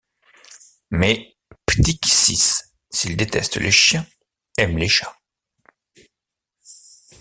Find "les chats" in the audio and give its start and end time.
4.79-5.15